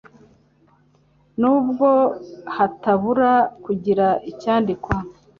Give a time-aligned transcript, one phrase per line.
[1.39, 1.89] nubwo
[2.55, 3.31] hatabura
[3.63, 4.95] kugira icyandikwa